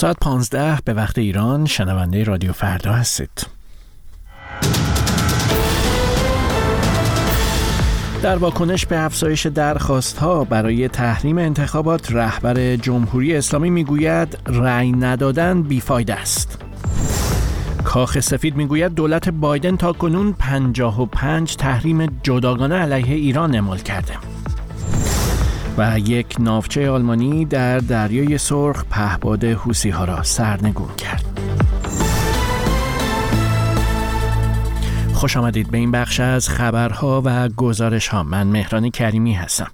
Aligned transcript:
ساعت 0.00 0.16
15 0.20 0.78
به 0.84 0.94
وقت 0.94 1.18
ایران 1.18 1.66
شنونده 1.66 2.24
رادیو 2.24 2.52
فردا 2.52 2.92
هستید 2.92 3.46
در 8.22 8.36
واکنش 8.36 8.86
به 8.86 9.04
افزایش 9.04 9.46
درخواست 9.46 10.18
ها 10.18 10.44
برای 10.44 10.88
تحریم 10.88 11.38
انتخابات 11.38 12.12
رهبر 12.12 12.76
جمهوری 12.76 13.36
اسلامی 13.36 13.70
می‌گوید 13.70 14.38
رأی 14.46 14.92
ندادن 14.92 15.62
بیفایده 15.62 16.14
است. 16.14 16.62
کاخ 17.84 18.20
سفید 18.20 18.56
می‌گوید 18.56 18.94
دولت 18.94 19.28
بایدن 19.28 19.76
تا 19.76 19.92
کنون 19.92 20.32
55 20.32 21.56
تحریم 21.56 22.06
جداگانه 22.22 22.74
علیه 22.74 23.14
ایران 23.14 23.54
اعمال 23.54 23.78
کرده. 23.78 24.29
و 25.80 25.98
یک 25.98 26.36
ناوچه 26.38 26.90
آلمانی 26.90 27.44
در 27.44 27.78
دریای 27.78 28.38
سرخ 28.38 28.84
پهباد 28.90 29.44
حوسی 29.44 29.90
ها 29.90 30.04
را 30.04 30.22
سرنگون 30.22 30.94
کرد. 30.96 31.29
خوش 35.20 35.36
آمدید 35.36 35.70
به 35.70 35.78
این 35.78 35.90
بخش 35.90 36.20
از 36.20 36.48
خبرها 36.48 37.22
و 37.24 37.48
گزارش 37.48 38.08
ها 38.08 38.22
من 38.22 38.46
مهران 38.46 38.90
کریمی 38.90 39.32
هستم. 39.32 39.70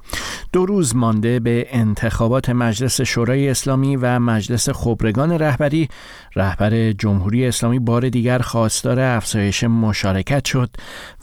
دو 0.53 0.67
روز 0.67 0.97
مانده 0.97 1.41
به 1.41 1.67
انتخابات 1.71 2.51
مجلس 2.51 3.01
شورای 3.01 3.49
اسلامی 3.49 3.97
و 3.97 4.19
مجلس 4.19 4.69
خبرگان 4.69 5.33
رهبری 5.33 5.89
رهبر 6.37 6.93
جمهوری 6.93 7.47
اسلامی 7.47 7.79
بار 7.79 8.09
دیگر 8.09 8.39
خواستار 8.39 9.01
افزایش 9.01 9.65
مشارکت 9.65 10.45
شد 10.45 10.71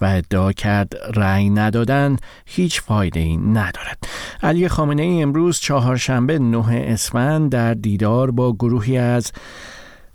و 0.02 0.06
ادعا 0.06 0.52
کرد 0.52 0.94
رأی 1.14 1.50
ندادن 1.50 2.18
هیچ 2.46 2.82
فایده 2.82 3.20
ای 3.20 3.38
ندارد. 3.38 4.08
علی 4.44 4.68
خامنه 4.68 5.02
ای 5.02 5.22
امروز 5.22 5.60
چهارشنبه 5.60 6.40
نه 6.40 6.86
اسفند 6.88 7.52
در 7.52 7.74
دیدار 7.74 8.32
با 8.32 8.54
گروهی 8.54 8.98
از 8.98 9.32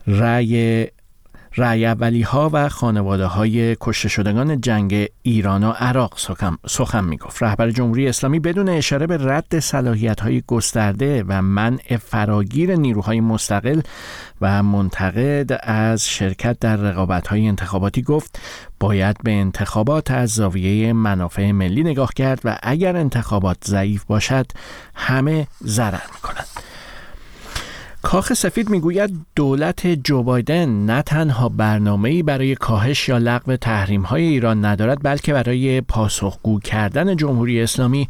رأی 0.07 0.87
رعی 1.59 1.87
اولی 1.87 2.23
ها 2.23 2.51
و 2.53 2.69
خانواده 2.69 3.27
های 3.27 3.77
کشته 3.81 4.09
شدگان 4.09 4.61
جنگ 4.61 5.09
ایران 5.23 5.65
و 5.65 5.71
عراق 5.71 6.13
سخن, 6.17 6.59
سخن 6.67 7.05
می 7.05 7.17
گفت. 7.17 7.43
رهبر 7.43 7.71
جمهوری 7.71 8.09
اسلامی 8.09 8.41
بدون 8.41 8.69
اشاره 8.69 9.07
به 9.07 9.17
رد 9.21 9.59
صلاحیت 9.59 10.21
های 10.21 10.43
گسترده 10.47 11.25
و 11.29 11.43
منع 11.43 11.97
فراگیر 11.97 12.77
نیروهای 12.77 13.21
مستقل 13.21 13.81
و 14.41 14.63
منتقد 14.63 15.61
از 15.63 16.09
شرکت 16.09 16.59
در 16.59 16.77
رقابت 16.77 17.27
های 17.27 17.47
انتخاباتی 17.47 18.03
گفت 18.03 18.41
باید 18.81 19.17
به 19.25 19.31
انتخابات 19.31 20.11
از 20.11 20.31
زاویه 20.31 20.93
منافع 20.93 21.51
ملی 21.51 21.83
نگاه 21.83 22.11
کرد 22.17 22.41
و 22.45 22.59
اگر 22.63 22.97
انتخابات 22.97 23.57
ضعیف 23.65 24.05
باشد 24.05 24.47
همه 24.95 25.47
ضرر 25.65 26.07
می 26.15 26.21
کنند. 26.23 26.68
کاخ 28.09 28.33
سفید 28.33 28.71
می‌گوید 28.71 29.11
دولت 29.37 29.87
جو 29.87 30.23
بایدن 30.23 30.69
نه 30.69 31.03
تنها 31.03 31.49
برنامه‌ای 31.49 32.23
برای 32.23 32.55
کاهش 32.55 33.09
یا 33.09 33.19
لغو 33.19 33.57
های 34.05 34.23
ایران 34.23 34.65
ندارد 34.65 35.03
بلکه 35.03 35.33
برای 35.33 35.81
پاسخگو 35.81 36.61
کردن 36.61 37.17
جمهوری 37.17 37.63
اسلامی 37.63 38.09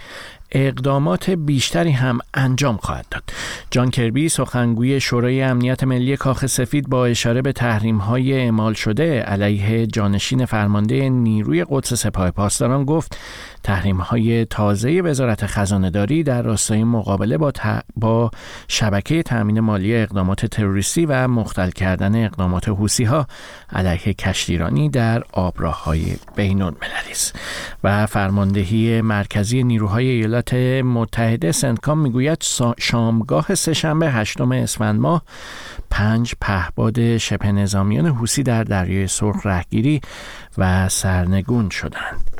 اقدامات 0.52 1.30
بیشتری 1.30 1.90
هم 1.90 2.18
انجام 2.34 2.76
خواهد 2.76 3.06
داد. 3.10 3.22
جان 3.70 3.90
کربی 3.90 4.28
سخنگوی 4.28 5.00
شورای 5.00 5.42
امنیت 5.42 5.84
ملی 5.84 6.16
کاخ 6.16 6.46
سفید 6.46 6.88
با 6.88 7.06
اشاره 7.06 7.42
به 7.42 7.52
تحریم 7.52 7.96
های 7.96 8.32
اعمال 8.32 8.72
شده 8.72 9.20
علیه 9.20 9.86
جانشین 9.86 10.44
فرمانده 10.44 11.08
نیروی 11.08 11.64
قدس 11.70 11.94
سپاه 11.94 12.30
پاسداران 12.30 12.84
گفت 12.84 13.18
تحریم 13.62 13.96
های 13.96 14.44
تازه 14.44 15.00
وزارت 15.00 15.46
خزانه 15.46 15.90
داری 15.90 16.22
در 16.22 16.42
راستای 16.42 16.84
مقابله 16.84 17.38
با, 17.38 17.52
با 17.96 18.30
شبکه 18.68 19.22
تأمین 19.22 19.60
مالی 19.60 19.96
اقدامات 19.96 20.46
تروریستی 20.46 21.06
و 21.06 21.28
مختل 21.28 21.70
کردن 21.70 22.24
اقدامات 22.24 22.68
حوسی 22.68 23.04
ها 23.04 23.26
علیه 23.72 24.14
کشتیرانی 24.14 24.88
در 24.88 25.22
آبراههای 25.32 26.16
بین 26.36 26.62
المللی 26.62 27.10
است 27.10 27.38
و 27.84 28.06
فرماندهی 28.06 29.00
مرکزی 29.00 29.62
نیروهای 29.62 30.06
ایالات 30.06 30.37
متحده 30.82 31.52
سنتکام 31.52 31.98
می‌گوید 31.98 32.44
شامگاه 32.78 33.54
سهشنبه 33.54 34.10
هشتم 34.10 34.52
اسفند 34.52 35.00
ماه 35.00 35.22
پنج 35.90 36.34
پهباد 36.40 37.16
شبه 37.16 37.52
نظامیان 37.52 38.06
حوسی 38.06 38.42
در 38.42 38.64
دریای 38.64 39.06
سرخ 39.06 39.46
رهگیری 39.46 40.00
و 40.58 40.88
سرنگون 40.88 41.70
شدند. 41.70 42.37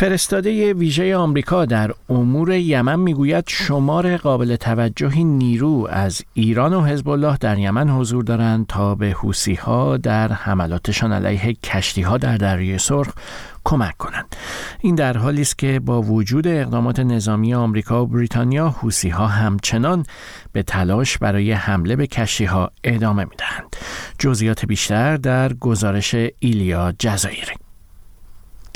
فرستاده 0.00 0.74
ویژه 0.74 1.16
آمریکا 1.16 1.64
در 1.64 1.90
امور 2.08 2.50
یمن 2.52 3.00
می‌گوید 3.00 3.44
شمار 3.48 4.16
قابل 4.16 4.56
توجهی 4.56 5.24
نیرو 5.24 5.88
از 5.90 6.22
ایران 6.34 6.74
و 6.74 6.84
حزب 6.84 7.08
الله 7.08 7.36
در 7.36 7.58
یمن 7.58 7.90
حضور 7.90 8.24
دارند 8.24 8.66
تا 8.66 8.94
به 8.94 9.10
حوسی 9.10 9.54
ها 9.54 9.96
در 9.96 10.32
حملاتشان 10.32 11.12
علیه 11.12 11.52
کشتی 11.52 12.02
ها 12.02 12.18
در 12.18 12.36
دریای 12.36 12.78
سرخ 12.78 13.08
کمک 13.64 13.96
کنند. 13.96 14.36
این 14.80 14.94
در 14.94 15.16
حالی 15.16 15.42
است 15.42 15.58
که 15.58 15.80
با 15.80 16.02
وجود 16.02 16.46
اقدامات 16.46 17.00
نظامی 17.00 17.54
آمریکا 17.54 18.02
و 18.02 18.06
بریتانیا 18.06 18.68
حوسی 18.68 19.08
ها 19.08 19.26
همچنان 19.26 20.06
به 20.52 20.62
تلاش 20.62 21.18
برای 21.18 21.52
حمله 21.52 21.96
به 21.96 22.06
کشتی 22.06 22.44
ها 22.44 22.70
ادامه 22.84 23.24
می‌دهند. 23.24 23.76
جزئیات 24.18 24.66
بیشتر 24.66 25.16
در 25.16 25.52
گزارش 25.52 26.14
ایلیا 26.38 26.92
جزایری 26.98 27.69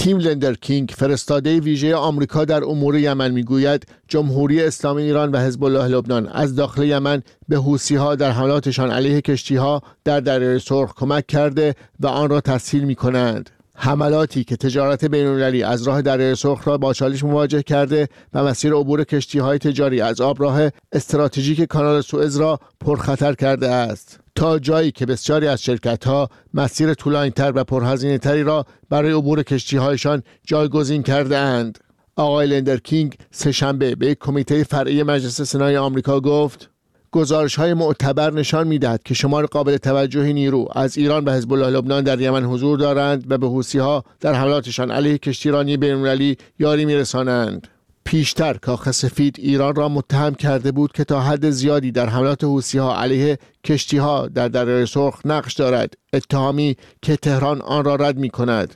تیم 0.05 0.19
لندر 0.19 0.55
کینگ 0.55 0.95
فرستاده 0.97 1.61
ویژه 1.61 1.95
آمریکا 1.95 2.45
در 2.45 2.65
امور 2.65 2.99
یمن 2.99 3.31
می‌گوید 3.31 3.87
جمهوری 4.09 4.63
اسلامی 4.63 5.03
ایران 5.03 5.31
و 5.31 5.39
حزب 5.39 5.65
الله 5.65 5.89
لبنان 5.89 6.29
از 6.29 6.55
داخل 6.55 6.83
یمن 6.83 7.23
به 7.49 7.57
حوسی 7.57 7.97
ها 7.97 8.15
در 8.15 8.31
حملاتشان 8.31 8.91
علیه 8.91 9.21
کشتی 9.21 9.57
ها 9.57 9.83
در 10.05 10.21
دریای 10.21 10.59
سرخ 10.59 10.95
کمک 10.97 11.27
کرده 11.27 11.75
و 12.01 12.07
آن 12.07 12.31
را 12.31 12.41
تسهیل 12.41 12.85
می 12.85 12.95
کنند. 12.95 13.51
حملاتی 13.75 14.45
که 14.45 14.57
تجارت 14.57 15.05
بینالمللی 15.05 15.63
از 15.63 15.83
راه 15.83 16.03
دریای 16.03 16.35
سرخ 16.35 16.69
را 16.69 16.79
با 16.79 16.93
چالش 16.93 17.25
مواجه 17.25 17.63
کرده 17.63 18.09
و 18.35 18.45
مسیر 18.45 18.73
عبور 18.73 19.05
کشتی 19.05 19.39
های 19.39 19.59
تجاری 19.59 20.01
از 20.01 20.21
آب 20.21 20.43
راه 20.43 20.61
استراتژیک 20.93 21.63
کانال 21.63 22.01
سوئز 22.01 22.37
را 22.37 22.59
پرخطر 22.81 23.35
کرده 23.35 23.71
است. 23.71 24.24
تا 24.35 24.59
جایی 24.59 24.91
که 24.91 25.07
بسیاری 25.07 25.47
از 25.47 25.63
شرکت 25.63 26.05
ها 26.05 26.29
مسیر 26.55 26.95
طولانیتر 26.95 27.53
و 27.55 27.65
پرهزینه 27.65 28.19
تری 28.19 28.43
را 28.43 28.67
برای 28.91 29.13
عبور 29.13 29.43
کشتی 29.43 29.77
هایشان 29.77 30.23
جایگزین 30.47 31.03
کرده 31.03 31.39
اند. 31.39 31.79
آقای 32.17 32.47
لندر 32.47 32.77
کینگ 32.77 33.17
سهشنبه 33.31 33.95
به 33.95 34.15
کمیته 34.15 34.65
فرعی 34.65 35.03
مجلس 35.03 35.43
سنای 35.43 35.77
آمریکا 35.77 36.21
گفت 36.21 36.71
گزارش 37.13 37.55
های 37.55 37.75
معتبر 37.75 38.33
نشان 38.33 38.67
می‌دهد 38.67 39.03
که 39.03 39.15
شمار 39.15 39.47
قابل 39.47 39.77
توجهی 39.77 40.33
نیرو 40.33 40.69
از 40.73 40.99
ایران 40.99 41.25
و 41.25 41.31
حزب 41.31 41.53
الله 41.53 41.71
لبنان 41.71 42.05
در 42.05 42.21
یمن 42.21 42.45
حضور 42.45 42.79
دارند 42.79 43.25
و 43.29 43.39
به 43.39 43.47
حوسی 43.47 43.79
ها 43.79 44.05
در 44.21 44.35
حملاتشان 44.35 44.91
علیه 44.91 45.19
کشتیرانی 45.19 45.77
بینالمللی 45.77 46.37
یاری 46.59 46.85
میرسانند 46.85 47.69
پیشتر 48.05 48.55
کاخ 48.55 48.91
سفید 48.91 49.37
ایران 49.39 49.75
را 49.75 49.89
متهم 49.89 50.35
کرده 50.35 50.73
بود 50.73 50.93
که 50.93 51.05
تا 51.05 51.21
حد 51.21 51.51
زیادی 51.51 51.93
در 51.93 52.09
حملات 52.09 52.45
حوسی 52.45 52.79
ها 52.79 52.97
علیه 52.97 53.39
کشتی 53.65 53.97
ها 53.97 54.29
در 54.29 54.49
دریای 54.49 54.87
سرخ 54.87 55.21
نقش 55.25 55.55
دارد. 55.55 55.95
اتهامی 56.13 56.77
که 57.03 57.17
تهران 57.17 57.63
آن 57.63 57.85
را 57.85 57.95
رد 57.95 58.17
می 58.17 58.31
کند 58.31 58.75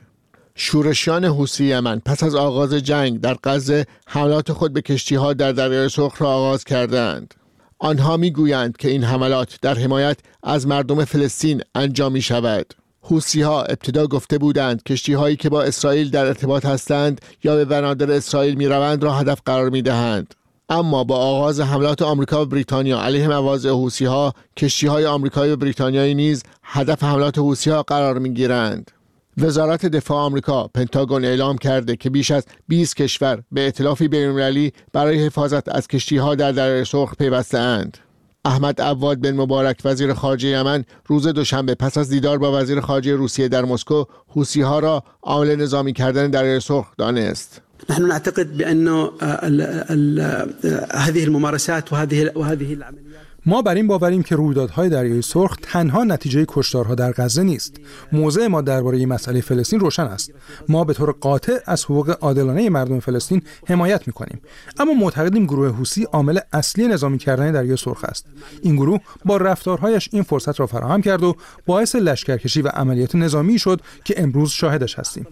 شورشیان 0.55 1.25
حوسی 1.25 1.65
یمن 1.65 1.99
پس 2.05 2.23
از 2.23 2.35
آغاز 2.35 2.73
جنگ 2.73 3.21
در 3.21 3.37
غزه 3.43 3.85
حملات 4.07 4.51
خود 4.51 4.73
به 4.73 4.81
کشتی 4.81 5.15
ها 5.15 5.33
در 5.33 5.51
دریای 5.51 5.89
سرخ 5.89 6.21
را 6.21 6.29
آغاز 6.29 6.63
کردند. 6.63 7.33
آنها 7.79 8.17
می‌گویند 8.17 8.77
که 8.77 8.89
این 8.89 9.03
حملات 9.03 9.57
در 9.61 9.73
حمایت 9.73 10.17
از 10.43 10.67
مردم 10.67 11.05
فلسطین 11.05 11.61
انجام 11.75 12.11
می 12.11 12.21
شود 12.21 12.73
حوسی 13.09 13.41
ها 13.41 13.63
ابتدا 13.63 14.07
گفته 14.07 14.37
بودند 14.37 14.83
کشتی 14.83 15.13
هایی 15.13 15.35
که 15.35 15.49
با 15.49 15.63
اسرائیل 15.63 16.09
در 16.09 16.25
ارتباط 16.25 16.65
هستند 16.65 17.21
یا 17.43 17.55
به 17.55 17.65
بنادر 17.65 18.11
اسرائیل 18.11 18.55
می 18.55 18.67
روند 18.67 19.03
را 19.03 19.13
هدف 19.13 19.41
قرار 19.45 19.69
می 19.69 19.81
دهند. 19.81 20.35
اما 20.69 21.03
با 21.03 21.17
آغاز 21.17 21.59
حملات 21.59 22.01
آمریکا 22.01 22.41
و 22.41 22.45
بریتانیا 22.45 23.01
علیه 23.01 23.27
مواضع 23.27 23.69
حوسی 23.69 24.05
ها 24.05 24.33
کشتی 24.57 24.87
های 24.87 25.05
آمریکایی 25.05 25.51
و 25.51 25.55
بریتانیایی 25.55 26.15
نیز 26.15 26.43
هدف 26.63 27.03
حملات 27.03 27.37
حوسی 27.37 27.69
ها 27.69 27.83
قرار 27.83 28.19
می 28.19 28.33
گیرند. 28.33 28.91
وزارت 29.37 29.85
دفاع 29.85 30.17
آمریکا 30.17 30.67
پنتاگون 30.67 31.25
اعلام 31.25 31.57
کرده 31.57 31.95
که 31.95 32.09
بیش 32.09 32.31
از 32.31 32.45
20 32.67 32.95
کشور 32.95 33.43
به 33.51 33.61
ائتلافی 33.61 34.07
بین‌المللی 34.07 34.73
برای 34.93 35.25
حفاظت 35.25 35.69
از 35.69 35.87
کشتیها 35.87 36.35
در 36.35 36.51
دریای 36.51 36.85
سرخ 36.85 37.15
پیوسته‌اند. 37.15 37.97
احمد 38.45 38.81
عواد 38.81 39.21
بن 39.21 39.31
مبارک 39.31 39.81
وزیر 39.85 40.13
خارجه 40.13 40.47
یمن 40.47 40.85
روز 41.05 41.27
دوشنبه 41.27 41.75
پس 41.75 41.97
از 41.97 42.09
دیدار 42.09 42.37
با 42.37 42.61
وزیر 42.61 42.79
خارجه 42.79 43.15
روسیه 43.15 43.47
در 43.47 43.65
مسکو 43.65 44.03
حوسی 44.27 44.61
ها 44.61 44.79
را 44.79 45.03
عامل 45.21 45.55
نظامی 45.55 45.93
کردن 45.93 46.29
دریای 46.29 46.59
سرخ 46.59 46.85
دانست. 46.97 47.61
نحن 47.89 48.05
نعتقد 48.05 48.57
بأنه 48.57 49.09
هذه 50.91 51.23
الممارسات 51.23 51.93
وهذه 51.93 52.31
وهذه 52.35 52.73
العمليات 52.73 53.28
ما 53.45 53.61
بر 53.61 53.75
این 53.75 53.87
باوریم 53.87 54.23
که 54.23 54.35
رویدادهای 54.35 54.89
دریای 54.89 55.21
سرخ 55.21 55.57
تنها 55.61 56.03
نتیجه 56.03 56.45
کشتارها 56.47 56.95
در 56.95 57.11
غزه 57.11 57.43
نیست. 57.43 57.75
موضع 58.11 58.47
ما 58.47 58.61
درباره 58.61 59.05
مسئله 59.05 59.41
فلسطین 59.41 59.79
روشن 59.79 60.03
است. 60.03 60.31
ما 60.69 60.83
به 60.83 60.93
طور 60.93 61.11
قاطع 61.11 61.57
از 61.65 61.85
حقوق 61.85 62.17
عادلانه 62.21 62.69
مردم 62.69 62.99
فلسطین 62.99 63.41
حمایت 63.67 64.07
می‌کنیم. 64.07 64.41
اما 64.79 64.93
معتقدیم 64.93 65.45
گروه 65.45 65.69
حوسی 65.69 66.03
عامل 66.03 66.39
اصلی 66.53 66.87
نظامی 66.87 67.17
کردن 67.17 67.51
دریای 67.51 67.77
سرخ 67.77 68.03
است. 68.03 68.25
این 68.61 68.75
گروه 68.75 68.99
با 69.25 69.37
رفتارهایش 69.37 70.09
این 70.11 70.23
فرصت 70.23 70.59
را 70.59 70.67
فراهم 70.67 71.01
کرد 71.01 71.23
و 71.23 71.35
باعث 71.65 71.95
لشکرکشی 71.95 72.61
و 72.61 72.67
عملیات 72.67 73.15
نظامی 73.15 73.59
شد 73.59 73.81
که 74.03 74.23
امروز 74.23 74.49
شاهدش 74.49 74.99
هستیم. 74.99 75.27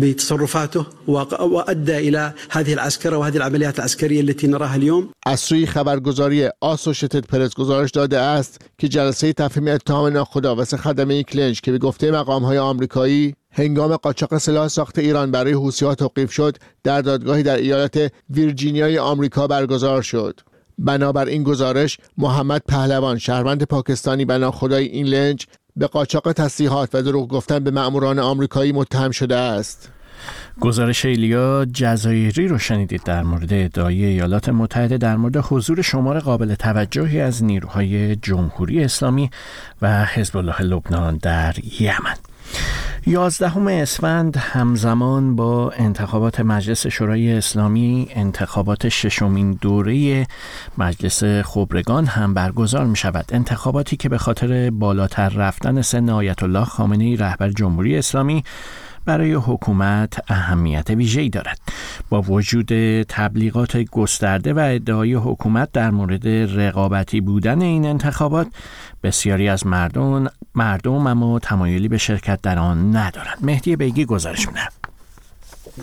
بتصرفاته 0.00 0.86
وادى 1.08 2.08
الى 2.08 2.32
هذه 2.50 2.72
العسكره 2.72 3.16
وهذه 3.16 3.36
العمليات 3.36 3.78
العسكريه 3.78 4.20
التي 4.20 4.46
نراها 4.46 4.74
اليوم. 4.74 5.08
از 5.26 5.40
سوی 5.40 5.66
خبرگزاری 5.66 6.48
آسوشیتد 6.60 7.26
پرس 7.26 7.54
گزارش 7.54 7.90
داده 7.90 8.18
است 8.18 8.60
که 8.78 8.88
جلسه 8.88 9.32
تفهیم 9.32 9.68
اتهام 9.68 10.12
ناخداوس 10.12 10.74
خدمه 10.74 11.22
کلنج 11.22 11.60
که 11.60 11.72
به 11.72 11.78
گفته 11.78 12.10
مقام 12.10 12.44
های 12.44 12.58
آمریکایی 12.58 13.34
هنگام 13.50 13.96
قاچاق 13.96 14.38
سلاح 14.38 14.68
ساخت 14.68 14.98
ایران 14.98 15.30
برای 15.30 15.52
حوثی‌ها 15.52 15.94
توقیف 15.94 16.32
شد 16.32 16.56
در 16.84 17.02
دادگاهی 17.02 17.42
در 17.42 17.56
ایالت 17.56 18.12
ویرجینیای 18.30 18.98
آمریکا 18.98 19.46
برگزار 19.46 20.02
شد. 20.02 20.40
بنابر 20.78 21.26
این 21.26 21.42
گزارش 21.42 21.98
محمد 22.18 22.62
پهلوان 22.68 23.18
شهروند 23.18 23.62
پاکستانی 23.62 24.24
بنا 24.24 24.50
خدای 24.50 24.86
این 24.86 25.06
لنج 25.06 25.46
به 25.76 25.86
قاچاق 25.86 26.32
تسلیحات 26.32 26.94
و 26.94 27.02
دروغ 27.02 27.28
گفتن 27.28 27.58
به 27.58 27.70
مأموران 27.70 28.18
آمریکایی 28.18 28.72
متهم 28.72 29.10
شده 29.10 29.36
است. 29.36 29.92
گزارش 30.60 31.04
ایلیا 31.04 31.64
جزایری 31.64 32.48
رو 32.48 32.58
شنیدید 32.58 33.02
در 33.02 33.22
مورد 33.22 33.52
ادعای 33.52 34.04
ایالات 34.04 34.48
متحده 34.48 34.98
در 34.98 35.16
مورد 35.16 35.36
حضور 35.36 35.82
شمار 35.82 36.20
قابل 36.20 36.54
توجهی 36.54 37.20
از 37.20 37.44
نیروهای 37.44 38.16
جمهوری 38.16 38.84
اسلامی 38.84 39.30
و 39.82 40.04
حزب 40.04 40.36
الله 40.36 40.62
لبنان 40.62 41.16
در 41.16 41.54
یمن. 41.80 42.16
یازدهم 43.08 43.66
اسفند 43.66 44.36
همزمان 44.36 45.36
با 45.36 45.70
انتخابات 45.70 46.40
مجلس 46.40 46.86
شورای 46.86 47.32
اسلامی 47.32 48.08
انتخابات 48.10 48.88
ششمین 48.88 49.58
دوره 49.60 50.26
مجلس 50.78 51.24
خبرگان 51.24 52.06
هم 52.06 52.34
برگزار 52.34 52.86
می 52.86 52.96
شود 52.96 53.24
انتخاباتی 53.32 53.96
که 53.96 54.08
به 54.08 54.18
خاطر 54.18 54.70
بالاتر 54.70 55.28
رفتن 55.28 55.82
سن 55.82 56.10
آیت 56.10 56.42
الله 56.42 56.64
خامنه 56.64 57.16
رهبر 57.16 57.48
جمهوری 57.48 57.98
اسلامی 57.98 58.44
برای 59.06 59.32
حکومت 59.34 60.20
اهمیت 60.28 60.90
ویژه‌ای 60.90 61.28
دارد. 61.28 61.58
با 62.08 62.22
وجود 62.22 63.02
تبلیغات 63.02 63.76
گسترده 63.76 64.52
و 64.52 64.58
ادعای 64.58 65.14
حکومت 65.14 65.72
در 65.72 65.90
مورد 65.90 66.28
رقابتی 66.28 67.20
بودن 67.20 67.60
این 67.62 67.86
انتخابات 67.86 68.46
بسیاری 69.02 69.48
از 69.48 69.66
مردم 69.66 70.26
مردم 70.54 71.06
اما 71.06 71.38
تمایلی 71.38 71.88
به 71.88 71.98
شرکت 71.98 72.42
در 72.42 72.58
آن 72.58 72.96
ندارند. 72.96 73.38
مهدی 73.42 73.76
بیگی 73.76 74.04
گزارش 74.04 74.48
می‌دهد. 74.48 74.85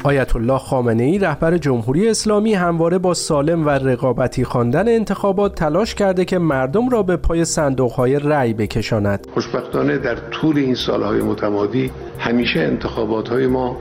آیت 0.03 0.35
الله 0.35 0.57
خامنه 0.57 1.03
ای 1.03 1.19
رهبر 1.19 1.57
جمهوری 1.57 2.09
اسلامی 2.09 2.53
همواره 2.53 2.97
با 2.97 3.13
سالم 3.13 3.65
و 3.65 3.69
رقابتی 3.69 4.43
خواندن 4.43 4.87
انتخابات 4.87 5.55
تلاش 5.55 5.95
کرده 5.95 6.25
که 6.25 6.37
مردم 6.37 6.89
را 6.89 7.03
به 7.03 7.17
پای 7.17 7.45
صندوق 7.45 7.91
های 7.91 8.19
رأی 8.19 8.53
بکشاند. 8.53 9.27
خوشبختانه 9.33 9.97
در 9.97 10.15
طول 10.15 10.57
این 10.57 10.75
سالهای 10.75 11.21
متمادی 11.21 11.91
همیشه 12.19 12.59
انتخابات 12.59 13.29
های 13.29 13.47
ما 13.47 13.77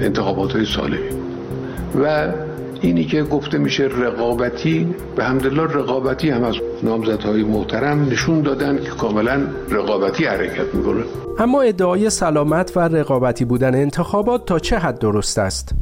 انتخابات 0.00 0.52
های 0.52 0.64
سالمی 0.64 1.08
و 2.02 2.32
اینی 2.80 3.04
که 3.04 3.22
گفته 3.22 3.58
میشه 3.58 3.84
رقابتی 3.84 4.94
به 5.16 5.24
همدلله 5.24 5.62
رقابتی 5.62 6.30
هم 6.30 6.44
از 6.44 6.54
نامزدهای 6.82 7.42
محترم 7.42 8.04
نشون 8.04 8.42
دادن 8.42 8.78
که 8.78 8.90
کاملا 8.90 9.40
رقابتی 9.70 10.24
حرکت 10.24 10.74
می‌کنه 10.74 11.04
اما 11.38 11.62
ادعای 11.62 12.10
سلامت 12.10 12.76
و 12.76 12.80
رقابتی 12.80 13.44
بودن 13.44 13.74
انتخابات 13.74 14.46
تا 14.46 14.58
چه 14.58 14.78
حد 14.78 14.98
درست 14.98 15.38
است؟ 15.38 15.74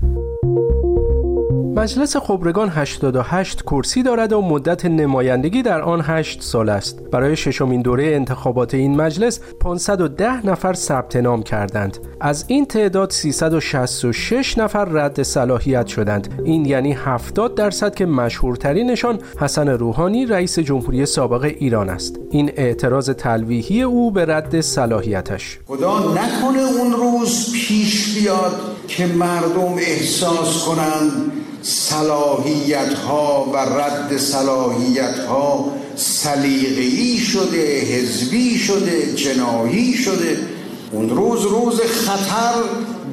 مجلس 1.76 2.16
خبرگان 2.16 2.68
88 2.68 3.62
کرسی 3.62 4.02
دارد 4.02 4.32
و 4.32 4.42
مدت 4.42 4.86
نمایندگی 4.86 5.62
در 5.62 5.80
آن 5.80 6.00
8 6.00 6.42
سال 6.42 6.68
است. 6.68 7.02
برای 7.12 7.36
ششمین 7.36 7.82
دوره 7.82 8.04
انتخابات 8.04 8.74
این 8.74 8.96
مجلس 8.96 9.40
510 9.60 10.46
نفر 10.46 10.72
ثبت 10.72 11.16
نام 11.16 11.42
کردند. 11.42 11.98
از 12.20 12.44
این 12.48 12.66
تعداد 12.66 13.10
366 13.10 14.58
نفر 14.58 14.84
رد 14.84 15.22
صلاحیت 15.22 15.86
شدند. 15.86 16.42
این 16.44 16.64
یعنی 16.64 16.92
70 16.92 17.54
درصد 17.54 17.94
که 17.94 18.06
مشهورترینشان 18.06 19.18
حسن 19.40 19.68
روحانی 19.68 20.26
رئیس 20.26 20.58
جمهوری 20.58 21.06
سابق 21.06 21.44
ایران 21.44 21.90
است. 21.90 22.18
این 22.30 22.52
اعتراض 22.56 23.10
تلویحی 23.10 23.82
او 23.82 24.10
به 24.10 24.24
رد 24.24 24.60
صلاحیتش. 24.60 25.58
خدا 25.66 25.98
نکنه 25.98 26.62
اون 26.78 26.92
روز 26.92 27.52
پیش 27.52 28.18
بیاد 28.18 28.60
که 28.88 29.06
مردم 29.06 29.74
احساس 29.78 30.64
کنند 30.64 31.12
صلاحیت 31.62 32.94
ها 32.94 33.50
و 33.52 33.56
رد 33.56 34.16
صلاحیت 34.16 35.18
ها 35.28 35.72
سلیقه‌ای 35.96 37.18
شده 37.18 37.80
حزبی 37.80 38.58
شده 38.58 39.14
جنایی 39.14 39.94
شده. 39.94 40.38
اون 40.92 41.10
روز 41.10 41.42
روز 41.42 41.80
خطر 41.80 42.54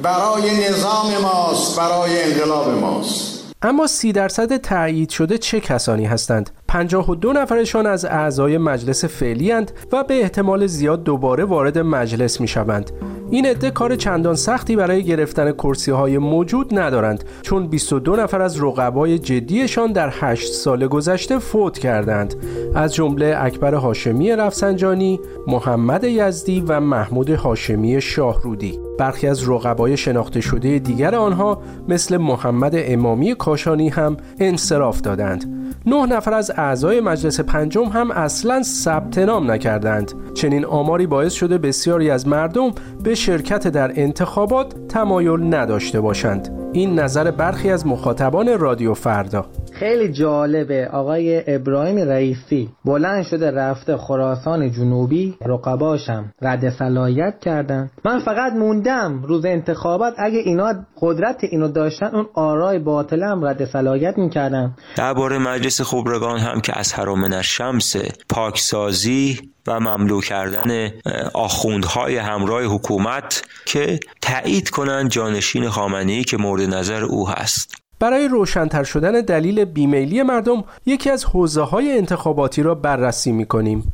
برای 0.02 0.68
نظام 0.70 1.18
ماست 1.22 1.76
برای 1.76 2.22
انقلاب 2.22 2.68
ماست. 2.80 3.33
اما 3.64 3.86
سی 3.86 4.12
درصد 4.12 4.56
تایید 4.56 5.10
شده 5.10 5.38
چه 5.38 5.60
کسانی 5.60 6.04
هستند 6.04 6.50
52 6.68 7.32
نفرشان 7.32 7.86
از 7.86 8.04
اعضای 8.04 8.58
مجلس 8.58 9.04
فعلی 9.04 9.52
و 9.92 10.04
به 10.08 10.14
احتمال 10.14 10.66
زیاد 10.66 11.04
دوباره 11.04 11.44
وارد 11.44 11.78
مجلس 11.78 12.40
می 12.40 12.48
شوند. 12.48 12.90
این 13.30 13.46
عده 13.46 13.70
کار 13.70 13.96
چندان 13.96 14.34
سختی 14.34 14.76
برای 14.76 15.04
گرفتن 15.04 15.52
کرسی 15.52 15.90
های 15.90 16.18
موجود 16.18 16.78
ندارند 16.78 17.24
چون 17.42 17.66
22 17.66 18.16
نفر 18.16 18.42
از 18.42 18.62
رقبای 18.62 19.18
جدیشان 19.18 19.92
در 19.92 20.12
8 20.20 20.52
سال 20.52 20.86
گذشته 20.86 21.38
فوت 21.38 21.78
کردند 21.78 22.34
از 22.74 22.94
جمله 22.94 23.36
اکبر 23.38 23.74
هاشمی 23.74 24.36
رفسنجانی، 24.36 25.20
محمد 25.46 26.04
یزدی 26.04 26.60
و 26.60 26.80
محمود 26.80 27.30
هاشمی 27.30 28.00
شاهرودی. 28.00 28.78
برخی 28.98 29.26
از 29.26 29.48
رقبای 29.48 29.96
شناخته 29.96 30.40
شده 30.40 30.78
دیگر 30.78 31.14
آنها 31.14 31.62
مثل 31.88 32.16
محمد 32.16 32.72
امامی 32.76 33.34
کاشانی 33.34 33.88
هم 33.88 34.16
انصراف 34.40 35.00
دادند. 35.00 35.44
نه 35.86 36.06
نفر 36.06 36.34
از 36.34 36.52
اعضای 36.56 37.00
مجلس 37.00 37.40
پنجم 37.40 37.84
هم 37.84 38.10
اصلا 38.10 38.62
ثبت 38.62 39.18
نام 39.18 39.50
نکردند. 39.50 40.12
چنین 40.34 40.64
آماری 40.64 41.06
باعث 41.06 41.32
شده 41.32 41.58
بسیاری 41.58 42.10
از 42.10 42.28
مردم 42.28 42.70
به 43.02 43.14
شرکت 43.14 43.68
در 43.68 43.92
انتخابات 43.94 44.74
تمایل 44.88 45.54
نداشته 45.54 46.00
باشند. 46.00 46.50
این 46.72 46.98
نظر 46.98 47.30
برخی 47.30 47.70
از 47.70 47.86
مخاطبان 47.86 48.58
رادیو 48.58 48.94
فردا. 48.94 49.46
خیلی 49.74 50.12
جالبه. 50.12 50.88
آقای 50.88 51.54
ابراهیم 51.54 51.98
رئیسی 51.98 52.68
بلند 52.84 53.24
شده 53.24 53.50
رفته 53.50 53.96
خراسان 53.96 54.72
جنوبی 54.72 55.34
رقباشم 55.46 56.32
رد 56.42 56.70
صلاحیت 56.70 57.34
کردن. 57.40 57.90
من 58.04 58.20
فقط 58.20 58.52
موندم 58.52 59.22
روز 59.22 59.44
انتخابات 59.44 60.14
اگه 60.18 60.38
اینا 60.38 60.74
قدرت 61.00 61.44
اینو 61.44 61.68
داشتن 61.68 62.06
اون 62.06 62.26
آرای 62.34 62.78
باطلم 62.78 63.44
رد 63.44 63.64
صلاحیت 63.64 64.18
می‌کردن. 64.18 64.76
درباره 64.96 65.38
مجلس 65.38 65.80
خبرگان 65.80 66.38
هم 66.38 66.60
که 66.60 66.78
از 66.78 66.92
حرام 66.92 67.42
شمس 67.42 67.96
پاکسازی 68.28 69.40
و 69.66 69.80
مملو 69.80 70.20
کردن 70.20 70.90
آخوندهای 71.34 72.16
همراه 72.16 72.62
حکومت 72.62 73.42
که 73.66 74.00
تایید 74.22 74.70
کنند 74.70 75.10
جانشین 75.10 75.68
خامنه‌ای 75.68 76.24
که 76.24 76.36
مورد 76.36 76.74
نظر 76.74 77.04
او 77.04 77.28
هست. 77.28 77.83
برای 78.04 78.28
روشنتر 78.28 78.84
شدن 78.84 79.20
دلیل 79.20 79.64
بیمیلی 79.64 80.22
مردم 80.22 80.64
یکی 80.86 81.10
از 81.10 81.24
حوزه 81.24 81.62
های 81.62 81.98
انتخاباتی 81.98 82.62
را 82.62 82.74
بررسی 82.74 83.32
می 83.32 83.46
کنیم. 83.46 83.92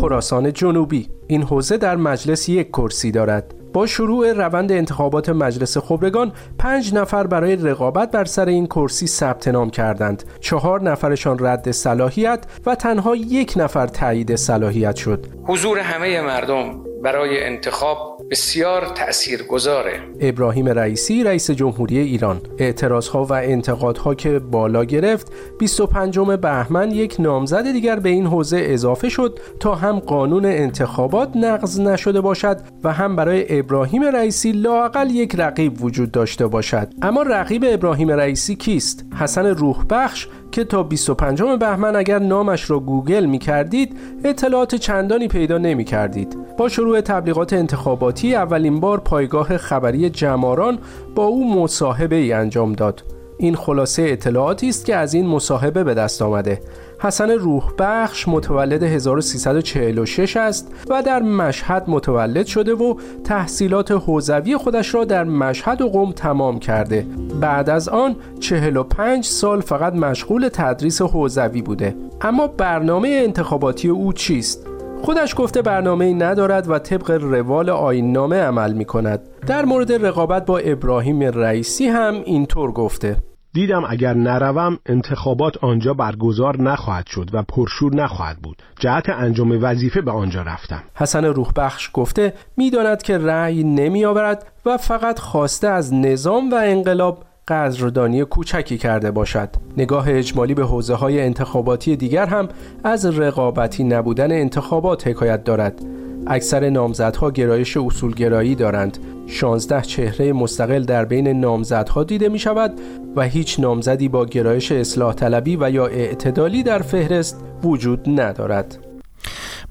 خراسان 0.00 0.52
جنوبی 0.52 1.08
این 1.26 1.42
حوزه 1.42 1.76
در 1.76 1.96
مجلس 1.96 2.48
یک 2.48 2.68
کرسی 2.68 3.10
دارد. 3.10 3.54
با 3.72 3.86
شروع 3.86 4.32
روند 4.32 4.72
انتخابات 4.72 5.28
مجلس 5.28 5.78
خبرگان 5.78 6.32
پنج 6.58 6.94
نفر 6.94 7.26
برای 7.26 7.56
رقابت 7.56 8.10
بر 8.10 8.24
سر 8.24 8.46
این 8.46 8.66
کرسی 8.66 9.06
ثبت 9.06 9.48
نام 9.48 9.70
کردند. 9.70 10.24
چهار 10.40 10.82
نفرشان 10.82 11.36
رد 11.40 11.70
صلاحیت 11.70 12.44
و 12.66 12.74
تنها 12.74 13.16
یک 13.16 13.54
نفر 13.56 13.86
تایید 13.86 14.36
صلاحیت 14.36 14.96
شد. 14.96 15.26
حضور 15.44 15.78
همه 15.78 16.20
مردم 16.20 16.91
برای 17.02 17.44
انتخاب 17.44 18.22
بسیار 18.30 18.86
تأثیر 18.86 19.42
گذاره 19.42 20.00
ابراهیم 20.20 20.68
رئیسی 20.68 21.24
رئیس 21.24 21.50
جمهوری 21.50 21.98
ایران. 21.98 22.40
اعتراضها 22.58 23.24
و 23.24 23.32
انتقادها 23.32 24.14
که 24.14 24.38
بالا 24.38 24.84
گرفت 24.84 25.32
25 25.58 26.18
بهمن 26.18 26.90
یک 26.90 27.16
نامزد 27.18 27.72
دیگر 27.72 27.98
به 27.98 28.08
این 28.08 28.26
حوزه 28.26 28.58
اضافه 28.60 29.08
شد 29.08 29.38
تا 29.60 29.74
هم 29.74 29.98
قانون 29.98 30.44
انتخابات 30.44 31.36
نقض 31.36 31.80
نشده 31.80 32.20
باشد 32.20 32.60
و 32.84 32.92
هم 32.92 33.16
برای 33.16 33.58
ابراهیم 33.58 34.02
رئیسی 34.02 34.52
لاقل 34.52 35.10
یک 35.10 35.34
رقیب 35.38 35.84
وجود 35.84 36.10
داشته 36.10 36.46
باشد. 36.46 36.88
اما 37.02 37.22
رقیب 37.22 37.64
ابراهیم 37.68 38.10
رئیسی 38.10 38.56
کیست؟ 38.56 39.04
حسن 39.20 39.46
روح 39.46 39.84
بخش 39.90 40.28
که 40.52 40.64
تا 40.64 40.82
25 40.82 41.42
بهمن 41.42 41.96
اگر 41.96 42.18
نامش 42.18 42.70
را 42.70 42.80
گوگل 42.80 43.24
می 43.26 43.38
کردید 43.38 43.96
اطلاعات 44.24 44.74
چندانی 44.74 45.28
پیدا 45.28 45.58
نمی 45.58 45.84
کردید. 45.84 46.36
با 46.58 46.68
شروع 46.68 47.00
تبلیغات 47.00 47.52
انتخاباتی 47.52 48.34
اولین 48.34 48.80
بار 48.80 49.00
پایگاه 49.00 49.56
خبری 49.56 50.10
جماران 50.10 50.78
با 51.14 51.24
او 51.24 51.62
مصاحبه 51.62 52.16
ای 52.16 52.32
انجام 52.32 52.72
داد. 52.72 53.04
این 53.38 53.56
خلاصه 53.56 54.02
اطلاعاتی 54.02 54.68
است 54.68 54.84
که 54.84 54.96
از 54.96 55.14
این 55.14 55.26
مصاحبه 55.26 55.84
به 55.84 55.94
دست 55.94 56.22
آمده 56.22 56.60
حسن 57.02 57.30
روح 57.30 57.72
بخش 57.78 58.28
متولد 58.28 58.82
1346 58.82 60.36
است 60.36 60.74
و 60.90 61.02
در 61.02 61.22
مشهد 61.22 61.84
متولد 61.88 62.46
شده 62.46 62.74
و 62.74 62.94
تحصیلات 63.24 63.90
حوزوی 63.90 64.56
خودش 64.56 64.94
را 64.94 65.04
در 65.04 65.24
مشهد 65.24 65.82
و 65.82 65.88
قم 65.88 66.12
تمام 66.12 66.58
کرده 66.58 67.06
بعد 67.40 67.70
از 67.70 67.88
آن 67.88 68.16
45 68.40 69.24
سال 69.24 69.60
فقط 69.60 69.92
مشغول 69.92 70.48
تدریس 70.52 71.02
حوزوی 71.02 71.62
بوده 71.62 71.96
اما 72.20 72.46
برنامه 72.46 73.08
انتخاباتی 73.08 73.88
او 73.88 74.12
چیست؟ 74.12 74.66
خودش 75.02 75.34
گفته 75.38 75.62
برنامه 75.62 76.14
ندارد 76.14 76.70
و 76.70 76.78
طبق 76.78 77.10
روال 77.10 77.70
آین 77.70 78.12
نامه 78.12 78.36
عمل 78.36 78.72
می 78.72 78.84
کند. 78.84 79.20
در 79.46 79.64
مورد 79.64 79.92
رقابت 79.92 80.46
با 80.46 80.58
ابراهیم 80.58 81.20
رئیسی 81.22 81.86
هم 81.86 82.14
اینطور 82.24 82.72
گفته 82.72 83.16
دیدم 83.54 83.82
اگر 83.88 84.14
نروم 84.14 84.78
انتخابات 84.86 85.64
آنجا 85.64 85.94
برگزار 85.94 86.62
نخواهد 86.62 87.06
شد 87.06 87.30
و 87.32 87.42
پرشور 87.42 87.94
نخواهد 87.94 88.38
بود. 88.38 88.62
جهت 88.80 89.08
انجام 89.08 89.58
وظیفه 89.62 90.00
به 90.00 90.10
آنجا 90.10 90.42
رفتم. 90.42 90.82
حسن 90.94 91.24
روحبخش 91.24 91.90
گفته 91.92 92.32
می‌داند 92.56 93.02
که 93.02 93.18
رأی 93.18 93.64
نمی 93.64 94.04
آورد 94.04 94.46
و 94.66 94.76
فقط 94.76 95.18
خواسته 95.18 95.68
از 95.68 95.94
نظام 95.94 96.50
و 96.50 96.54
انقلاب 96.54 97.24
قدردانی 97.48 98.24
کوچکی 98.24 98.78
کرده 98.78 99.10
باشد. 99.10 99.48
نگاه 99.76 100.04
اجمالی 100.08 100.54
به 100.54 100.64
حوزه 100.64 100.94
های 100.94 101.20
انتخاباتی 101.20 101.96
دیگر 101.96 102.26
هم 102.26 102.48
از 102.84 103.06
رقابتی 103.06 103.84
نبودن 103.84 104.32
انتخابات 104.32 105.06
حکایت 105.06 105.44
دارد. 105.44 105.82
اکثر 106.26 106.70
نامزدها 106.70 107.30
گرایش 107.30 107.76
اصولگرایی 107.76 108.54
دارند. 108.54 108.98
16 109.26 109.80
چهره 109.80 110.32
مستقل 110.32 110.82
در 110.82 111.04
بین 111.04 111.28
نامزدها 111.40 112.04
دیده 112.04 112.28
می 112.28 112.38
شود 112.38 112.80
و 113.16 113.22
هیچ 113.22 113.60
نامزدی 113.60 114.08
با 114.08 114.26
گرایش 114.26 114.72
اصلاح 114.72 115.14
طلبی 115.14 115.56
و 115.56 115.70
یا 115.70 115.86
اعتدالی 115.86 116.62
در 116.62 116.82
فهرست 116.82 117.44
وجود 117.62 118.20
ندارد. 118.20 118.78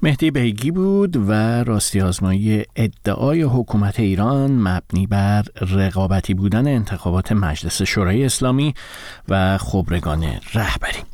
مهدی 0.02 0.30
بیگی 0.30 0.70
بود 0.70 1.16
و 1.16 1.32
راستی 1.64 2.00
آزمایی 2.00 2.64
ادعای 2.76 3.42
حکومت 3.42 4.00
ایران 4.00 4.52
مبنی 4.52 5.06
بر 5.06 5.42
رقابتی 5.74 6.34
بودن 6.34 6.66
انتخابات 6.66 7.32
مجلس 7.32 7.82
شورای 7.82 8.24
اسلامی 8.24 8.74
و 9.28 9.58
خبرگان 9.58 10.24
رهبری. 10.54 11.11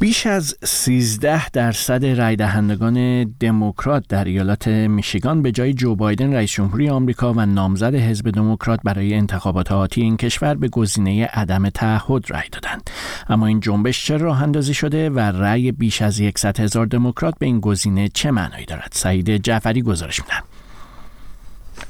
بیش 0.00 0.26
از 0.26 0.56
13 0.64 1.48
درصد 1.48 2.04
رای 2.04 2.36
دهندگان 2.36 3.24
دموکرات 3.24 4.04
در 4.08 4.24
ایالات 4.24 4.68
میشیگان 4.68 5.42
به 5.42 5.52
جای 5.52 5.74
جو 5.74 5.94
بایدن 5.94 6.32
رئیس 6.32 6.50
جمهوری 6.50 6.88
آمریکا 6.88 7.32
و 7.32 7.46
نامزد 7.46 7.94
حزب 7.94 8.30
دموکرات 8.30 8.80
برای 8.84 9.14
انتخابات 9.14 9.72
آتی 9.72 10.02
این 10.02 10.16
کشور 10.16 10.54
به 10.54 10.68
گزینه 10.68 11.26
عدم 11.26 11.68
تعهد 11.68 12.30
رای 12.30 12.48
دادند. 12.52 12.90
اما 13.28 13.46
این 13.46 13.60
جنبش 13.60 14.06
چه 14.06 14.16
راه 14.16 14.42
اندازی 14.42 14.74
شده 14.74 15.10
و 15.10 15.18
رأی 15.18 15.72
بیش 15.72 16.02
از 16.02 16.22
100 16.36 16.60
هزار 16.60 16.86
دموکرات 16.86 17.34
به 17.38 17.46
این 17.46 17.60
گزینه 17.60 18.08
چه 18.08 18.30
معنایی 18.30 18.66
دارد؟ 18.66 18.92
سعید 18.92 19.36
جعفری 19.36 19.82
گزارش 19.82 20.20
میدن 20.22 20.53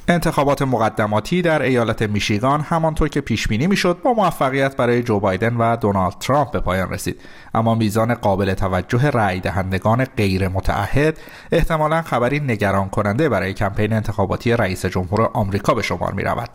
انتخابات 0.08 0.62
مقدماتی 0.62 1.42
در 1.42 1.62
ایالت 1.62 2.02
میشیگان 2.02 2.61
همانطور 2.61 3.08
که 3.08 3.20
پیش 3.20 3.49
بینی 3.49 3.66
می‌شد 3.66 4.02
با 4.02 4.12
موفقیت 4.12 4.76
برای 4.76 5.02
جو 5.02 5.20
بایدن 5.20 5.56
و 5.56 5.76
دونالد 5.76 6.18
ترامپ 6.20 6.50
به 6.50 6.61
پایان 6.61 6.90
رسید 6.90 7.20
اما 7.54 7.75
میزان 7.75 8.14
قابل 8.14 8.54
توجه 8.54 9.11
رأی 9.11 9.40
دهندگان 9.40 10.04
غیر 10.04 10.49
متعهد 10.49 11.18
احتمالا 11.52 12.02
خبری 12.02 12.40
نگران 12.40 12.88
کننده 12.88 13.28
برای 13.28 13.54
کمپین 13.54 13.92
انتخاباتی 13.92 14.52
رئیس 14.52 14.87
جمهور 14.87 15.30
آمریکا 15.32 15.75
به 15.75 15.82
شمار 15.82 16.12
می 16.12 16.23
رود. 16.23 16.50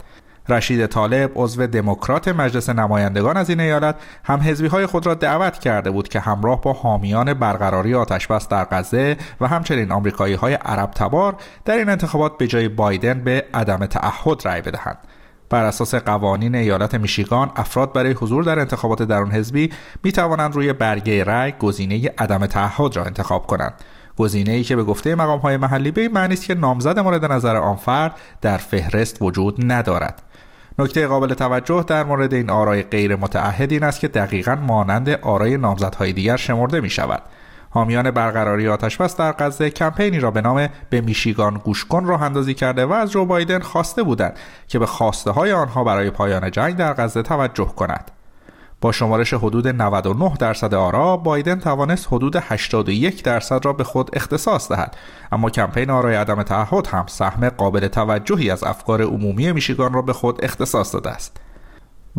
رشید 0.50 0.86
طالب 0.86 1.32
عضو 1.36 1.68
دموکرات 1.68 2.28
مجلس 2.28 2.70
نمایندگان 2.70 3.38
از 3.38 3.50
این 3.50 3.60
ایالت 3.60 3.96
هم 4.24 4.40
حزبی 4.40 4.68
های 4.68 4.86
خود 4.86 5.06
را 5.06 5.14
دعوت 5.14 5.60
کرده 5.60 5.92
بود 5.92 6.08
که 6.08 6.20
همراه 6.20 6.62
با 6.62 6.74
حامیان 6.74 7.34
برقراری 7.34 7.96
آتشبس 7.96 8.48
در 8.48 8.68
غزه 8.72 9.18
و 9.42 9.48
همچنین 9.48 9.92
آمریکایی 9.92 10.34
های 10.34 10.54
عرب 10.54 10.92
تبار 10.92 11.36
در 11.66 11.78
این 11.78 11.90
انتخابات 11.90 12.38
به 12.38 12.48
جای 12.48 12.68
بایدن 12.68 13.24
به 13.24 13.46
عدم 13.54 13.86
تعهد 13.86 14.48
رأی 14.48 14.62
بدهند. 14.62 14.98
بر 15.50 15.64
اساس 15.64 15.96
قوانین 15.96 16.56
ایالت 16.56 16.96
میشیگان 16.96 17.52
افراد 17.56 17.94
برای 17.94 18.12
حضور 18.12 18.44
در 18.44 18.60
انتخابات 18.60 19.04
درون 19.04 19.32
حزبی 19.32 19.72
می 20.04 20.12
توانند 20.12 20.56
روی 20.56 20.74
برگه 20.74 21.24
رأی 21.24 21.52
گزینه 21.52 22.14
عدم 22.18 22.46
تعهد 22.46 22.96
را 22.96 23.04
انتخاب 23.04 23.48
کنند. 23.48 23.74
گزینه 24.20 24.52
ای 24.52 24.64
که 24.64 24.76
به 24.76 24.84
گفته 24.84 25.16
مقام 25.16 25.40
های 25.40 25.58
محلی 25.58 25.92
به 25.92 26.10
معنی 26.10 26.34
است 26.34 26.46
که 26.46 26.56
نامزد 26.56 27.00
مورد 27.00 27.26
نظر 27.26 27.56
آن 27.56 27.76
فرد 27.76 28.16
در 28.42 28.58
فهرست 28.58 29.22
وجود 29.22 29.72
ندارد. 29.72 30.22
نکته 30.80 31.08
قابل 31.08 31.34
توجه 31.34 31.84
در 31.88 32.04
مورد 32.04 32.34
این 32.34 32.50
آرای 32.50 32.84
غیر 32.84 33.16
متعهد 33.16 33.72
این 33.72 33.84
است 33.84 34.00
که 34.00 34.08
دقیقا 34.08 34.56
مانند 34.56 35.10
آرای 35.10 35.58
نامزدهای 35.58 36.14
دیگر 36.14 36.38
شمرده 36.38 36.82
می 36.82 36.90
شود 36.90 37.22
حامیان 37.70 38.12
برقراری 38.12 38.68
آتشبس 38.68 39.18
در 39.18 39.32
غزه 39.32 39.70
کمپینی 39.70 40.20
را 40.20 40.32
به 40.32 40.42
نام 40.42 40.68
به 40.90 41.02
میشیگان 41.02 41.62
گوش 41.64 41.86
کن 41.86 42.06
راه 42.06 42.22
اندازی 42.22 42.54
کرده 42.54 42.86
و 42.86 42.94
از 42.94 43.12
جو 43.12 43.26
بایدن 43.26 43.60
خواسته 43.60 44.04
بودند 44.04 44.38
که 44.68 44.80
به 44.80 44.86
خواسته 44.86 45.32
های 45.32 45.52
آنها 45.52 45.84
برای 45.84 46.10
پایان 46.10 46.52
جنگ 46.52 46.76
در 46.76 46.94
غزه 46.94 47.22
توجه 47.22 47.66
کند. 47.66 48.12
با 48.82 48.92
شمارش 48.92 49.34
حدود 49.34 49.68
99 49.68 50.34
درصد 50.40 50.74
آرا 50.74 51.18
بایدن 51.18 51.60
توانست 51.60 52.08
حدود 52.08 52.36
81 52.36 53.24
درصد 53.24 53.66
را 53.66 53.74
به 53.74 53.84
خود 53.84 54.10
اختصاص 54.14 54.72
دهد. 54.72 54.98
اما 55.32 55.50
کمپین 55.50 55.90
آرای 55.90 56.16
عدم 56.16 56.44
تعهد 56.44 56.88
هم 56.88 57.06
سهم 57.08 57.50
قابل 57.50 57.88
توجهی 57.88 58.52
از 58.52 58.64
افکار 58.64 59.02
عمومی 59.02 59.52
میشیگان 59.52 59.94
را 59.94 60.02
به 60.02 60.14
خود 60.14 60.44
اختصاص 60.44 60.94
داده 60.94 61.10
است. 61.10 61.38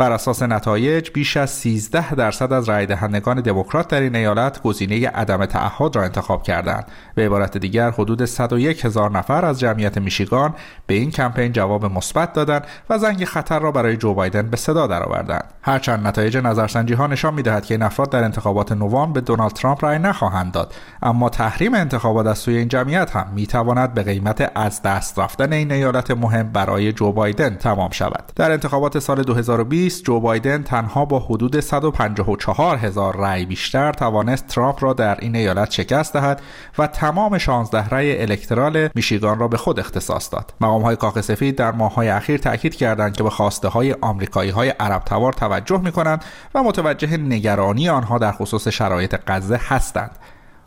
بر 0.00 0.12
اساس 0.12 0.42
نتایج 0.42 1.11
بیش 1.11 1.37
از 1.37 1.50
13 1.50 2.14
درصد 2.14 2.52
از 2.52 2.69
رای 2.69 2.87
دهندگان 2.87 3.40
دموکرات 3.40 3.88
در 3.88 4.00
این 4.00 4.16
ایالت 4.16 4.62
گزینه 4.62 5.09
عدم 5.09 5.47
تعهد 5.47 5.97
را 5.97 6.02
انتخاب 6.02 6.42
کردند. 6.42 6.87
به 7.14 7.26
عبارت 7.26 7.59
دیگر 7.59 7.90
حدود 7.90 8.25
101 8.25 8.85
هزار 8.85 9.11
نفر 9.11 9.45
از 9.45 9.61
جمعیت 9.61 9.99
میشیگان 9.99 10.54
به 10.87 10.95
این 10.95 11.11
کمپین 11.11 11.52
جواب 11.52 11.85
مثبت 11.85 12.33
دادند 12.33 12.66
و 12.90 12.99
زنگ 12.99 13.25
خطر 13.25 13.59
را 13.59 13.73
برای 13.73 13.97
جو 13.97 14.14
بایدن 14.14 14.50
به 14.50 14.57
صدا 14.57 14.87
درآوردند. 14.87 15.45
هرچند 15.62 16.07
نتایج 16.07 16.37
نظرسنجی 16.37 16.95
ها 16.95 17.07
نشان 17.07 17.35
می‌دهد 17.35 17.66
که 17.66 17.75
این 17.75 17.83
افراد 17.83 18.11
در 18.11 18.25
انتخابات 18.25 18.73
نوامبر 18.73 19.21
به 19.21 19.21
دونالد 19.21 19.52
ترامپ 19.52 19.85
رای 19.85 19.99
نخواهند 19.99 20.52
داد، 20.52 20.75
اما 21.02 21.28
تحریم 21.28 21.75
انتخابات 21.75 22.26
از 22.26 22.38
سوی 22.38 22.57
این 22.57 22.69
جمعیت 22.69 23.16
هم 23.16 23.26
می‌تواند 23.35 23.95
به 23.95 24.02
قیمت 24.02 24.52
از 24.54 24.83
دست 24.83 25.19
رفتن 25.19 25.52
این 25.52 25.73
ایالت 25.73 26.11
مهم 26.11 26.52
برای 26.52 26.92
جو 26.92 27.12
بایدن 27.12 27.54
تمام 27.57 27.90
شود. 27.90 28.33
در 28.37 28.52
انتخابات 28.52 28.99
سال 28.99 29.23
2020 29.23 29.89
جو 29.99 30.20
بایدن 30.20 30.62
تنها 30.62 31.04
با 31.04 31.18
حدود 31.18 31.61
154 31.61 32.76
هزار 32.76 33.16
رأی 33.16 33.47
بیشتر 33.47 33.92
توانست 33.92 34.47
ترامپ 34.47 34.85
را 34.85 34.92
در 34.92 35.18
این 35.20 35.37
ایالت 35.37 35.70
شکست 35.70 36.12
دهد 36.12 36.42
و 36.78 36.87
تمام 36.87 37.38
16 37.38 37.88
رأی 37.88 38.23
الکترال 38.23 38.88
میشیگان 38.94 39.38
را 39.38 39.49
به 39.49 39.56
خود 39.56 39.80
اختصاص 39.80 40.32
داد. 40.32 40.54
مقام 40.61 40.82
های 40.82 40.97
کاخ 40.97 41.20
سفید 41.20 41.56
در 41.56 41.73
ماه 41.73 41.94
های 41.94 42.09
اخیر 42.09 42.38
تاکید 42.38 42.75
کردند 42.75 43.16
که 43.16 43.23
به 43.23 43.30
خواسته 43.30 43.68
های 43.68 43.97
آمریکایی 44.00 44.50
های 44.50 44.68
عرب 44.68 45.04
توار 45.04 45.32
توجه 45.32 45.80
می 45.80 45.92
کنند 45.92 46.25
و 46.54 46.62
متوجه 46.62 47.16
نگرانی 47.16 47.88
آنها 47.88 48.18
در 48.18 48.32
خصوص 48.32 48.68
شرایط 48.68 49.16
غزه 49.26 49.61
هستند. 49.68 50.18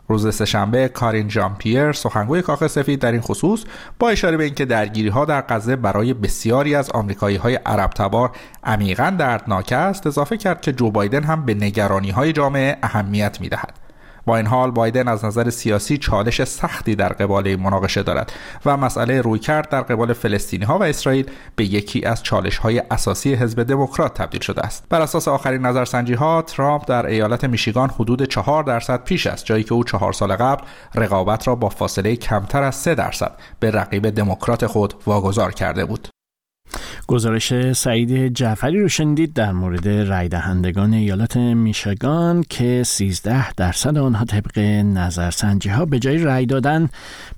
روز 0.08 0.34
سهشنبه 0.34 0.88
کارین 0.88 1.28
جان 1.28 1.54
پیر 1.58 1.92
سخنگوی 1.92 2.42
کاخ 2.42 2.66
سفید 2.66 3.00
در 3.00 3.12
این 3.12 3.20
خصوص 3.20 3.64
با 3.98 4.08
اشاره 4.08 4.36
به 4.36 4.44
اینکه 4.44 4.64
درگیری 4.64 5.08
ها 5.08 5.24
در 5.24 5.44
غزه 5.48 5.76
برای 5.76 6.14
بسیاری 6.14 6.74
از 6.74 6.90
آمریکایی 6.90 7.36
های 7.36 7.54
عرب 7.54 7.90
تبار 7.90 8.30
عمیقا 8.64 9.16
دردناک 9.18 9.72
است 9.72 10.06
اضافه 10.06 10.36
کرد 10.36 10.60
که 10.60 10.72
جو 10.72 10.90
بایدن 10.90 11.22
هم 11.22 11.44
به 11.44 11.54
نگرانی 11.54 12.10
های 12.10 12.32
جامعه 12.32 12.76
اهمیت 12.82 13.40
می 13.40 13.48
دهد. 13.48 13.83
با 14.26 14.36
این 14.36 14.46
حال 14.46 14.70
بایدن 14.70 15.08
از 15.08 15.24
نظر 15.24 15.50
سیاسی 15.50 15.98
چالش 15.98 16.44
سختی 16.44 16.94
در 16.94 17.08
قبال 17.08 17.48
این 17.48 17.60
مناقشه 17.60 18.02
دارد 18.02 18.32
و 18.66 18.76
مسئله 18.76 19.20
رویکرد 19.20 19.68
در 19.68 19.82
قبال 19.82 20.12
فلسطینی 20.12 20.64
ها 20.64 20.78
و 20.78 20.82
اسرائیل 20.82 21.30
به 21.56 21.64
یکی 21.64 22.04
از 22.04 22.22
چالش 22.22 22.58
های 22.58 22.82
اساسی 22.90 23.34
حزب 23.34 23.62
دموکرات 23.62 24.14
تبدیل 24.14 24.40
شده 24.40 24.62
است. 24.62 24.84
بر 24.88 25.00
اساس 25.00 25.28
آخرین 25.28 25.66
نظرسنجی 25.66 26.14
ها 26.14 26.42
ترامپ 26.42 26.88
در 26.88 27.06
ایالت 27.06 27.44
میشیگان 27.44 27.90
حدود 27.90 28.22
4 28.22 28.62
درصد 28.62 29.04
پیش 29.04 29.26
است 29.26 29.44
جایی 29.44 29.64
که 29.64 29.74
او 29.74 29.84
چهار 29.84 30.12
سال 30.12 30.36
قبل 30.36 30.64
رقابت 30.94 31.48
را 31.48 31.54
با 31.54 31.68
فاصله 31.68 32.16
کمتر 32.16 32.62
از 32.62 32.74
3 32.74 32.94
درصد 32.94 33.32
به 33.60 33.70
رقیب 33.70 34.10
دموکرات 34.10 34.66
خود 34.66 34.94
واگذار 35.06 35.52
کرده 35.52 35.84
بود. 35.84 36.13
گزارش 37.06 37.72
سعید 37.72 38.28
جعفری 38.34 38.80
رو 38.80 38.88
شنیدید 38.88 39.32
در 39.32 39.52
مورد 39.52 39.88
رای 39.88 40.28
دهندگان 40.28 40.94
ایالات 40.94 41.36
میشگان 41.36 42.44
که 42.48 42.82
13 42.86 43.52
درصد 43.52 43.98
آنها 43.98 44.24
طبق 44.24 44.58
نظرسنجی 44.58 45.68
ها 45.68 45.84
به 45.84 45.98
جای 45.98 46.18
رای 46.18 46.46
دادن 46.46 46.88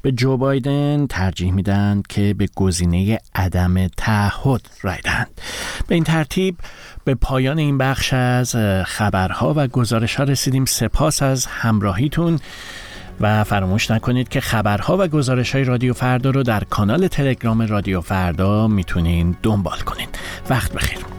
به 0.03 0.13
جو 0.13 0.37
بایدن 0.37 1.07
ترجیح 1.07 1.53
میدن 1.53 2.03
که 2.09 2.35
به 2.35 2.49
گزینه 2.57 3.19
عدم 3.35 3.89
تعهد 3.89 4.61
رای 4.83 4.99
دهند. 5.05 5.31
به 5.89 5.95
این 5.95 6.05
ترتیب 6.05 6.57
به 7.05 7.15
پایان 7.15 7.59
این 7.59 7.79
بخش 7.79 8.13
از 8.13 8.57
خبرها 8.87 9.55
و 9.57 9.67
گزارش 9.67 10.15
ها 10.15 10.25
رسیدیم. 10.25 10.65
سپاس 10.65 11.23
از 11.23 11.47
همراهیتون. 11.47 12.39
و 13.21 13.45
فراموش 13.45 13.91
نکنید 13.91 14.29
که 14.29 14.41
خبرها 14.41 14.97
و 15.01 15.09
گزارش 15.09 15.55
های 15.55 15.65
رادیو 15.65 15.93
فردا 15.93 16.31
رو 16.31 16.43
در 16.43 16.65
کانال 16.65 17.07
تلگرام 17.07 17.63
رادیو 17.63 18.01
فردا 18.01 18.69
می‌تونین 18.69 19.37
دنبال 19.43 19.79
کنید 19.79 20.09
وقت 20.51 20.73
بخیر. 20.73 21.16